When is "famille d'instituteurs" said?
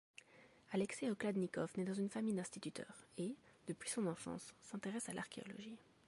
2.09-3.05